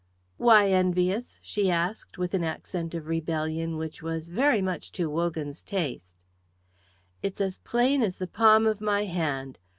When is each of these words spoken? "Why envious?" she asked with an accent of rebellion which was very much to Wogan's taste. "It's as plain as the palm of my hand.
"Why 0.37 0.67
envious?" 0.71 1.37
she 1.43 1.69
asked 1.69 2.17
with 2.17 2.33
an 2.33 2.43
accent 2.43 2.95
of 2.95 3.05
rebellion 3.05 3.77
which 3.77 4.01
was 4.01 4.29
very 4.29 4.59
much 4.59 4.91
to 4.93 5.11
Wogan's 5.11 5.61
taste. 5.61 6.23
"It's 7.21 7.39
as 7.39 7.57
plain 7.57 8.01
as 8.01 8.17
the 8.17 8.25
palm 8.25 8.65
of 8.65 8.81
my 8.81 9.03
hand. 9.05 9.59